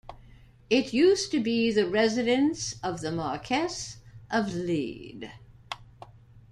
It 0.67 0.93
used 0.93 1.29
to 1.29 1.39
be 1.39 1.71
the 1.71 1.87
residence 1.87 2.73
of 2.81 3.01
the 3.01 3.11
Marquess 3.11 3.97
of 4.31 4.47
Lede. 4.47 5.29